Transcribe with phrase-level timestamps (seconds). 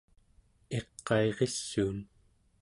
[0.77, 1.97] iqairissuun